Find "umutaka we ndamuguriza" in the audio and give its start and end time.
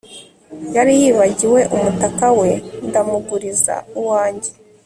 1.75-3.75